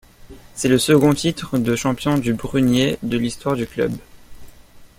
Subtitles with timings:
[0.55, 3.91] C'est le second titre de champion du Brunei de l'histoire du club.